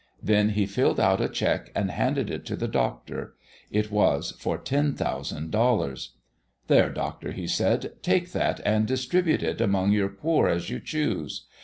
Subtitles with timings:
[0.23, 3.35] Then he filled out a check and handed it to the doctor.
[3.69, 6.15] It was for ten thousand dollars.
[6.65, 11.45] "There, doctor," he said, "take that and distribute it among your poor as you choose.